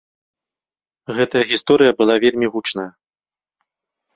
[1.17, 2.89] Гэтая гісторыя была вельмі гучная.